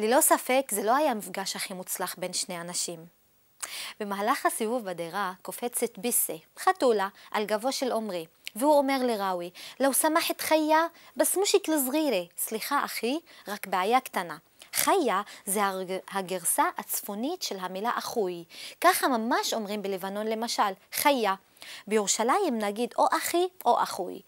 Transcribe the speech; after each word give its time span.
ללא 0.00 0.20
ספק 0.20 0.66
זה 0.70 0.82
לא 0.82 0.96
היה 0.96 1.10
המפגש 1.10 1.56
הכי 1.56 1.74
מוצלח 1.74 2.14
בין 2.18 2.32
שני 2.32 2.60
אנשים. 2.60 3.06
במהלך 4.00 4.46
הסיבוב 4.46 4.84
בדירה 4.84 5.32
קופצת 5.42 5.98
ביסה, 5.98 6.32
חתולה, 6.58 7.08
על 7.30 7.44
גבו 7.44 7.72
של 7.72 7.92
עומרי, 7.92 8.26
והוא 8.56 8.78
אומר 8.78 8.98
לראוי, 9.02 9.50
לא 9.80 9.92
סמחת 9.92 10.40
חיה, 10.40 10.86
בס 11.16 11.36
מושיק 11.36 11.68
לזרירה. 11.68 12.22
סליחה 12.38 12.84
אחי, 12.84 13.18
רק 13.48 13.66
בעיה 13.66 14.00
קטנה. 14.00 14.36
חיה 14.72 15.22
זה 15.46 15.60
הגרסה 16.10 16.64
הצפונית 16.78 17.42
של 17.42 17.58
המילה 17.58 17.90
אחוי. 17.94 18.44
ככה 18.80 19.08
ממש 19.08 19.54
אומרים 19.54 19.82
בלבנון 19.82 20.26
למשל, 20.26 20.72
חיה. 20.92 21.34
בירושלים 21.86 22.58
נגיד 22.58 22.94
או 22.98 23.06
אחי 23.12 23.46
או 23.64 23.82
אחוי. 23.82 24.20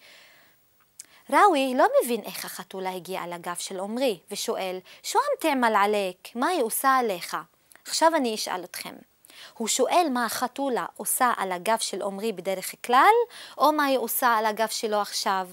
ראוי 1.32 1.74
לא 1.76 1.86
מבין 2.04 2.20
איך 2.24 2.44
החתולה 2.44 2.90
הגיעה 2.90 3.26
לגב 3.26 3.54
של 3.58 3.78
עומרי, 3.78 4.18
ושואל, 4.30 4.78
שו 5.02 5.18
עם 5.18 5.40
תעמל 5.40 5.76
עליק, 5.76 6.28
מה 6.34 6.46
היא 6.46 6.62
עושה 6.62 6.96
עליך? 6.96 7.36
עכשיו 7.86 8.12
אני 8.16 8.34
אשאל 8.34 8.64
אתכם. 8.64 8.94
הוא 9.54 9.68
שואל 9.68 10.06
מה 10.12 10.24
החתולה 10.24 10.86
עושה 10.96 11.32
על 11.36 11.52
הגב 11.52 11.78
של 11.80 12.02
עומרי 12.02 12.32
בדרך 12.32 12.74
כלל, 12.86 13.14
או 13.58 13.72
מה 13.72 13.84
היא 13.84 13.98
עושה 13.98 14.28
על 14.28 14.46
הגב 14.46 14.68
שלו 14.68 15.00
עכשיו? 15.00 15.48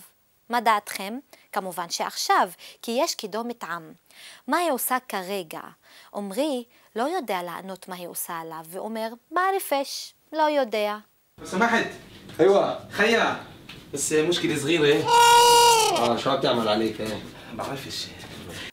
מה 0.50 0.62
דעתכם? 0.62 1.20
כמובן 1.52 1.90
שעכשיו, 1.90 2.50
כי 2.82 2.92
יש 3.00 3.16
קידומת 3.16 3.64
עם. 3.64 3.94
מה 4.48 4.58
היא 4.58 4.72
עושה 4.72 4.98
כרגע? 5.10 5.62
עומרי 6.10 6.64
לא 6.96 7.04
יודע 7.04 7.44
לענות 7.44 7.88
מה 7.88 7.96
היא 7.96 8.08
עושה 8.08 8.34
עליו, 8.40 8.66
ואומר, 8.70 9.08
בערפש, 9.32 10.14
לא 10.34 10.44
יודע. 10.44 10.98
سمحت 11.44 11.88
ايوه 12.40 12.90
خيا 12.92 13.44
بس 13.94 14.14
مشكلة 14.14 14.58
صغيرة 14.58 15.04
اه 15.04 15.59
شو 16.18 16.30
عم 16.30 16.42
تعمل 16.42 16.68
عليك 16.68 17.02
ايه 17.02 17.20
بعرفش 17.56 18.08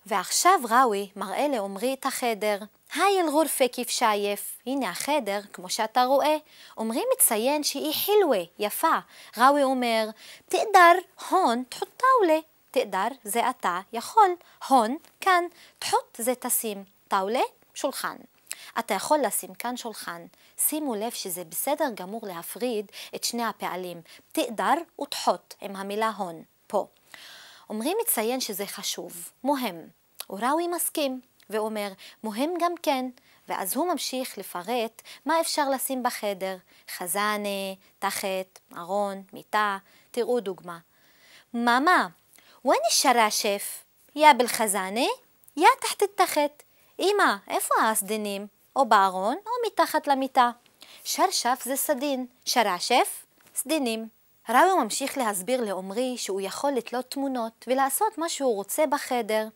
ועכשיו 0.06 0.60
ראוי 0.70 1.08
מראה 1.16 1.48
לעומרי 1.48 1.94
את 1.94 2.06
החדר. 2.06 2.58
היי 2.94 3.20
אל-גורפה 3.20 3.64
כיף 3.72 3.88
שייף. 3.88 4.58
הנה 4.66 4.90
החדר, 4.90 5.40
כמו 5.52 5.68
שאתה 5.68 6.04
רואה. 6.04 6.36
עומרי 6.74 7.02
מציין 7.16 7.62
שהיא 7.62 7.94
חילווה, 7.94 8.38
יפה. 8.58 8.98
ראוי 9.38 9.62
אומר, 9.62 10.08
תקדר, 10.46 10.92
הון, 11.30 11.62
תחות 11.68 11.88
טאולה. 11.96 12.38
תקדר 12.70 13.08
זה 13.24 13.50
אתה, 13.50 13.80
יכול. 13.92 14.30
הון, 14.68 14.96
כאן. 15.20 15.44
תחות 15.78 16.18
זה 16.18 16.34
תשים. 16.34 16.84
טאולה, 17.08 17.42
שולחן. 17.74 18.16
אתה 18.78 18.94
יכול 18.94 19.18
לשים 19.26 19.54
כאן 19.54 19.76
שולחן. 19.76 20.26
שימו 20.58 20.94
לב 20.94 21.10
שזה 21.10 21.44
בסדר 21.44 21.88
גמור 21.94 22.20
להפריד 22.26 22.86
את 23.14 23.24
שני 23.24 23.44
הפעלים, 23.44 24.00
תקדר 24.32 24.74
ותחות 25.02 25.54
עם 25.60 25.76
המילה 25.76 26.10
הון, 26.16 26.42
פה. 26.66 26.86
אומרים 27.69 27.97
מציין 28.03 28.39
שזה 28.39 28.65
חשוב, 28.65 29.31
מוהם. 29.43 29.87
אוראווי 30.29 30.67
מסכים, 30.67 31.21
ואומר, 31.49 31.87
מוהם 32.23 32.53
גם 32.61 32.71
כן, 32.83 33.05
ואז 33.47 33.75
הוא 33.75 33.91
ממשיך 33.91 34.37
לפרט 34.37 35.01
מה 35.25 35.41
אפשר 35.41 35.69
לשים 35.69 36.03
בחדר, 36.03 36.57
חזנה, 36.97 37.47
אה, 37.47 37.73
תחת, 37.99 38.59
ארון, 38.77 39.23
מיטה, 39.33 39.77
תראו 40.11 40.39
דוגמה. 40.39 40.77
מאמה, 41.53 42.07
ואין 42.65 42.79
שף, 43.29 43.83
יא 44.15 44.33
בל 44.37 44.47
חזנה, 44.47 44.99
אה? 44.99 45.05
יא 45.57 45.67
תחת 45.81 46.03
תחת. 46.15 46.63
אמא, 46.99 47.35
איפה 47.47 47.75
הסדינים? 47.83 48.47
או 48.75 48.85
בארון 48.85 49.35
או 49.45 49.51
מתחת 49.67 50.07
למיטה. 50.07 50.51
שרשף 51.03 51.61
זה 51.63 51.75
סדין, 51.75 52.25
שרשף, 52.45 53.25
סדינים. 53.55 54.16
ראוי 54.49 54.83
ממשיך 54.83 55.17
להסביר 55.17 55.61
לעומרי 55.61 56.17
שהוא 56.17 56.41
יכול 56.41 56.71
לתלות 56.71 57.11
תמונות 57.11 57.65
ולעשות 57.67 58.17
מה 58.17 58.29
שהוא 58.29 58.55
רוצה 58.55 58.87
בחדר. 58.87 59.47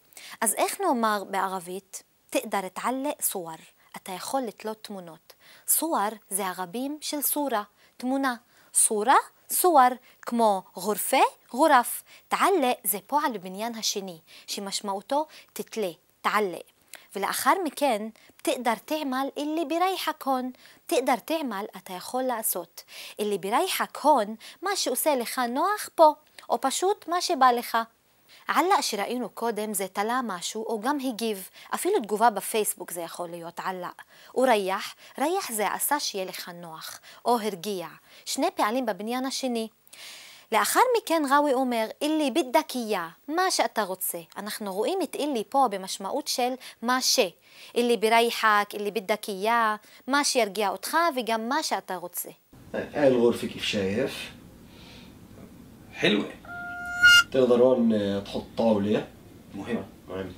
אז 0.42 0.54
איך 0.56 0.82
נאמר 0.82 1.24
בערבית? 1.24 2.04
תקדר 2.30 2.68
תעלק 2.68 3.22
סואר. 3.22 3.56
אתה 3.98 4.12
יכול 4.12 4.42
לתלות 4.42 4.84
תמונות. 4.84 5.34
סואר 5.68 6.10
זה 6.30 6.48
הרבים 6.48 6.98
של 7.02 7.22
סורה, 7.22 7.64
תמונה. 7.98 8.36
סורה, 8.74 9.16
סואר, 9.50 9.88
כמו 10.22 10.62
גורפה, 10.76 11.22
גורף. 11.52 12.04
תעלה 12.28 12.72
זה 12.84 12.98
פועל 13.08 13.38
בבניין 13.38 13.76
השני, 13.76 14.20
שמשמעותו 14.48 15.26
תתלה, 15.54 15.92
תעלה. 16.22 16.58
ולאחר 17.16 17.54
מכן 17.64 18.10
תקדר 18.38 18.74
תעמל 18.86 19.28
אלי 19.38 19.66
ברייחק 19.66 20.24
הון. 20.24 20.52
תקדר 20.86 21.16
תעמל 21.16 21.66
אתה 21.78 21.94
יכול 21.94 22.24
לעשות. 22.24 22.84
אלי 23.20 23.38
ברייחק 23.38 23.98
הון, 23.98 24.36
מה 24.62 24.76
שעושה 24.76 25.16
לך 25.16 25.40
נוח 25.40 25.90
פה, 25.96 26.14
או 26.50 26.62
פשוט 26.62 27.08
מה 27.08 27.22
שבא 27.22 27.52
לך. 27.52 27.78
עלק 28.48 28.82
שראינו 28.82 29.30
קודם 29.30 29.74
זה 29.74 29.88
תלה 29.88 30.22
משהו 30.24 30.64
או 30.66 30.82
גם 30.82 30.98
הגיב, 31.00 31.50
אפילו 31.76 32.00
תגובה 32.00 32.30
בפייסבוק 32.30 32.92
זה 32.92 33.02
יכול 33.02 33.30
להיות 33.30 33.60
עלק. 33.64 34.02
ורייח, 34.36 34.96
רייח 35.18 35.52
זה 35.52 35.68
עשה 35.74 36.00
שיהיה 36.00 36.26
לך 36.26 36.50
נוח, 36.50 37.00
או 37.26 37.40
הרגיע, 37.40 37.88
שני 38.26 38.48
פעלים 38.56 38.86
בבניין 38.86 39.26
השני. 39.26 39.68
לאחר 40.53 40.81
מכן 40.99 41.23
ראוי 41.31 41.53
אומר, 41.53 41.87
אילי 42.03 42.31
בדקיה, 42.31 43.09
מה 43.29 43.51
שאתה 43.51 43.83
רוצה. 43.83 44.19
אנחנו 44.37 44.75
רואים 44.75 44.99
את 45.03 45.15
אילי 45.15 45.45
פה 45.49 45.67
במשמעות 45.71 46.29
של 46.29 46.53
מה 46.83 47.01
ש. 47.01 47.21
אילי 47.75 47.97
ברייחק, 47.97 48.69
אילי 48.75 48.91
בדקיה, 48.91 49.77
מה 50.07 50.25
שירגיע 50.25 50.69
אותך 50.69 50.97
וגם 51.17 51.49
מה 51.49 51.63
שאתה 51.63 51.97
רוצה. 51.97 52.31
هاي 52.75 53.09
الغرفة 53.09 53.47
كيف 53.49 53.65
شايف 53.65 54.31
حلوة 55.95 56.31
تقدر 57.33 57.63
هون 57.63 57.93
آه، 57.93 58.21
تحط 58.21 58.45
طاولة 58.57 59.07
مهم 59.55 59.85
مهم 60.09 60.33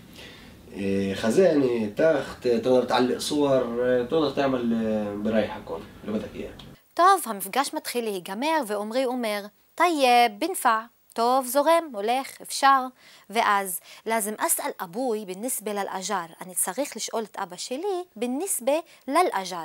إيه، 0.72 1.14
خزانة 1.14 1.92
تخت 1.96 2.48
تقدر 2.48 2.84
تعلق 2.84 3.18
صور 3.18 3.84
آه، 3.84 4.02
تقدر 4.02 4.30
تعمل 4.30 4.74
آه، 4.74 5.14
بريحك 5.14 5.68
هون 5.68 5.82
اللي 6.04 6.18
بدك 6.18 6.34
اياه 6.34 6.50
טוב, 6.94 7.22
המפגש 7.26 7.74
מתחיל 7.74 8.04
להיגמר 8.04 8.62
ועומרי 8.66 9.04
אומר, 9.04 9.46
טייב, 9.74 10.32
בנפע. 10.38 10.80
טוב, 11.12 11.46
זורם, 11.46 11.90
הולך, 11.94 12.40
אפשר. 12.40 12.82
ואז, 13.30 13.80
לאזם 14.06 14.34
אסאל 14.38 14.70
אבוי 14.80 15.24
בנסבה 15.24 15.72
לאג'ר. 15.72 16.26
אני 16.40 16.54
צריך 16.54 16.96
לשאול 16.96 17.24
את 17.24 17.36
אבא 17.36 17.56
שלי 17.56 18.04
בנסבה 18.16 18.72
לאג'ר. 19.08 19.64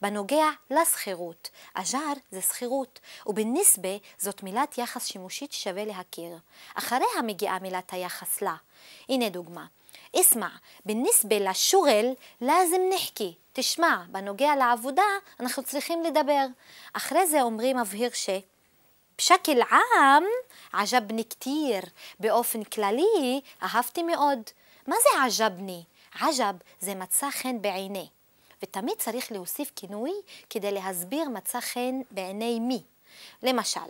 בנוגע 0.00 0.46
לשכירות. 0.70 1.50
אג'ר 1.74 2.12
זה 2.30 2.42
שכירות, 2.42 3.00
ובנסבה 3.26 3.96
זאת 4.18 4.42
מילת 4.42 4.78
יחס 4.78 5.06
שימושית 5.06 5.52
ששווה 5.52 5.84
להכיר. 5.84 6.38
אחריה 6.74 7.22
מגיעה 7.26 7.58
מילת 7.58 7.92
היחס 7.92 8.42
לה. 8.42 8.54
הנה 9.08 9.28
דוגמה. 9.28 9.66
اسمع 10.16 10.48
بالنسبة 10.84 11.38
לשוגל 11.38 12.06
لازم 12.40 12.80
נחכי. 12.94 13.34
תשמע, 13.52 14.02
בנוגע 14.08 14.56
לעבודה 14.56 15.02
אנחנו 15.40 15.62
צריכים 15.62 16.02
לדבר. 16.02 16.46
אחרי 16.92 17.26
זה 17.26 17.42
עומרי 17.42 17.74
מבהיר 17.74 18.10
ש... 18.14 18.30
بشكل 19.18 19.62
عام 19.62 20.24
عجبني 20.72 21.22
كتير 21.22 21.84
באופן 22.20 22.64
כללי 22.64 23.40
אהבתי 23.62 24.02
מאוד. 24.02 24.42
מה 24.86 24.96
זה 25.02 25.44
עג'בני? 25.44 25.84
עג'ב 26.20 26.56
זה 26.80 26.94
מצא 26.94 27.30
חן 27.30 27.62
בעיני. 27.62 28.08
ותמיד 28.62 28.94
צריך 28.98 29.32
להוסיף 29.32 29.72
כינוי 29.76 30.12
כדי 30.50 30.72
להסביר 30.72 31.28
מצא 31.28 31.60
חן 31.60 32.00
בעיני 32.10 32.60
מי. 32.60 32.82
למשל, 33.42 33.80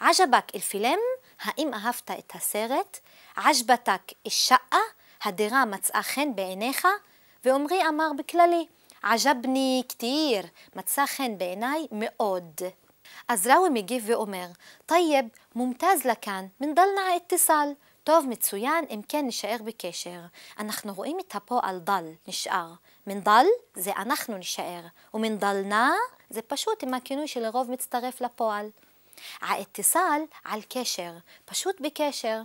עג'בק 0.00 0.54
אל-פילם, 0.54 0.98
האם 1.40 1.74
אהבת 1.74 2.10
את 2.10 2.32
הסרט? 2.34 2.98
עג'בתק 3.36 4.02
אל-שאה, 4.26 4.80
הדירה 5.22 5.64
מצאה 5.64 6.02
חן 6.02 6.34
בעיניך? 6.34 6.88
ועמרי 7.44 7.88
אמר 7.88 8.10
בכללי, 8.18 8.66
עג'בני 9.02 9.82
כתיר, 9.88 10.42
מצא 10.74 11.06
חן 11.06 11.38
בעיניי 11.38 11.86
מאוד. 11.92 12.60
אז 13.27 13.47
ראוי 13.47 13.69
מגיב 13.69 14.03
ואומר, 14.05 14.47
طيب، 14.85 15.25
ممتاز 15.55 16.05
لكان، 16.05 16.45
منضلنا 16.61 17.01
ع 17.17 17.27
اتصال. 17.27 17.69
טוב, 18.03 18.25
מצוין, 18.29 18.85
אם 18.89 19.01
כן 19.07 19.27
נשאר 19.27 19.55
בקשר. 19.65 20.19
אנחנו 20.59 20.93
רואים 20.93 21.17
את 21.19 21.35
הפועל 21.35 21.79
ضل, 21.79 22.05
נשאר. 22.27 22.67
منضل 23.07 23.45
זה 23.75 23.91
אנחנו 23.91 24.37
נשאר, 24.37 24.81
ומנדלנה 25.13 25.93
זה 26.29 26.41
פשוט 26.41 26.83
עם 26.83 26.93
הכינוי 26.93 27.27
שלרוב 27.27 27.71
מצטרף 27.71 28.21
לפועל. 28.21 28.69
האתסל 29.41 30.21
על 30.43 30.59
קשר, 30.69 31.11
פשוט 31.45 31.81
בקשר. 31.81 32.41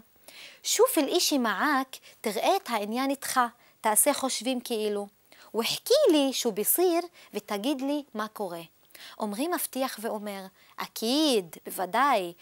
שוף 0.62 0.98
אל 0.98 1.04
אישי 1.04 1.38
מעק, 1.38 1.96
תראה 2.20 2.56
את 2.56 2.68
העניין 2.68 3.10
איתך, 3.10 3.40
תעשה 3.80 4.14
חושבים 4.14 4.60
כאילו. 4.60 5.06
והחכי 5.54 5.94
לי 6.12 6.32
שהוא 6.32 6.52
בסיר 6.52 7.00
ותגיד 7.34 7.80
לי 7.80 8.02
מה 8.14 8.28
קורה. 8.28 8.62
עומרי 9.16 9.48
מבטיח 9.48 9.98
ואומר, 10.02 10.40
אקיד, 10.76 11.56
בוודאי. 11.66 12.32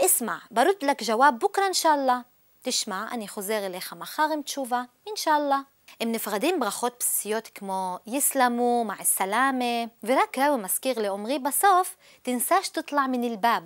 אסמע, 0.00 0.36
ברד 0.50 0.82
לק 0.82 1.02
ג'וואב 1.02 1.34
בוקרה 1.40 1.64
אינשאללה. 1.64 2.20
תשמע, 2.62 3.06
אני 3.10 3.28
חוזר 3.28 3.66
אליך 3.66 3.92
מחר 3.92 4.28
עם 4.32 4.42
תשובה, 4.42 4.82
אינשאללה. 5.06 5.60
הם 6.00 6.12
נפרדים 6.12 6.60
ברכות 6.60 6.96
בסיסיות 6.98 7.48
כמו 7.54 7.98
יסלמו, 8.06 8.84
מע 8.84 9.04
סלאמה, 9.04 9.84
ורק 10.02 10.38
ראוי 10.38 10.62
מזכיר 10.62 11.02
לעומרי 11.02 11.38
בסוף, 11.38 11.96
תנסש 12.22 12.68
תטלע 12.72 13.06
מן 13.06 13.24
אל-באב. 13.24 13.62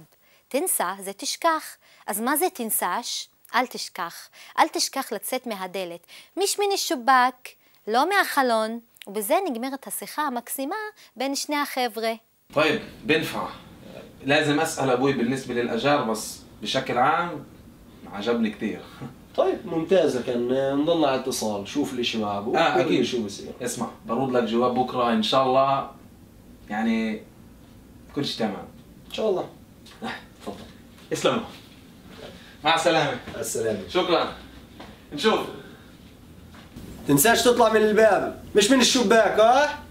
תנסה 0.48 0.94
זה 1.00 1.12
תשכח. 1.12 1.76
אז 2.06 2.20
מה 2.20 2.36
זה 2.36 2.46
תנסש? 2.54 3.28
אל 3.54 3.66
תשכח. 3.66 4.28
אל 4.58 4.68
תשכח 4.68 5.12
לצאת 5.12 5.46
מהדלת. 5.46 6.06
מיש 6.36 6.58
מן 6.58 6.72
א-שובאק, 6.74 7.48
לא 7.86 8.08
מהחלון, 8.08 8.80
ובזה 9.06 9.36
نגמרת 9.44 9.86
השיחה 9.86 10.22
המקסימה 10.22 10.76
בין 11.16 11.34
שני 11.34 11.56
החבר'ה. 11.56 12.12
طيب 12.54 12.80
بنفع. 13.04 13.48
لازم 14.26 14.60
أسأل 14.60 14.90
أبوي 14.90 15.12
بالنسبة 15.12 15.54
للأجار 15.54 16.04
بس 16.04 16.38
بشكل 16.62 16.98
عام 16.98 17.30
عجبني 18.12 18.50
كثير 18.50 18.80
طيب 19.36 19.58
ممتاز 19.64 20.16
آه، 20.16 20.74
نضلنا 20.74 21.06
على 21.06 21.20
اتصال. 21.20 21.68
شوف 21.68 21.92
الإشي 21.92 22.18
مع 22.18 22.38
أبوك 22.38 22.56
آه 22.56 22.80
أكيد. 22.80 23.02
شو 23.04 23.24
بصير. 23.24 23.52
اسمع 23.62 23.88
برد 24.06 24.30
لك 24.32 24.42
جواب 24.42 24.74
بكرة 24.74 25.12
إن 25.12 25.22
شاء 25.22 25.46
الله. 25.46 25.90
يعني 26.70 27.22
كل 28.14 28.24
شيء 28.24 28.38
تمام. 28.38 28.64
إن 29.08 29.12
شاء 29.12 29.30
الله. 29.30 29.48
آه، 30.02 30.08
تفضل. 30.42 30.56
اسلموا 31.12 31.40
مع 32.64 32.74
السلامة. 32.74 33.16
السلامة. 33.38 33.88
شكرا. 33.88 34.32
نشوف. 35.12 35.40
تنساش 37.08 37.42
تطلع 37.42 37.72
من 37.72 37.82
الباب. 37.82 38.44
مش 38.56 38.70
من 38.70 38.80
الشباك 38.80 39.40
ها؟ 39.40 39.83